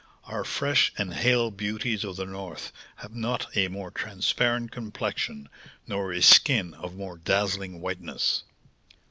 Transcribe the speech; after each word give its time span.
Our 0.23 0.43
fresh 0.43 0.91
and 0.97 1.13
hale 1.13 1.51
beauties 1.51 2.03
of 2.03 2.15
the 2.15 2.25
North 2.25 2.71
have 2.95 3.13
not 3.13 3.55
a 3.55 3.67
more 3.67 3.91
transparent 3.91 4.71
complexion, 4.71 5.47
nor 5.85 6.11
a 6.11 6.23
skin 6.23 6.73
of 6.73 6.95
more 6.95 7.19
dazzling 7.19 7.81
whiteness." 7.81 8.41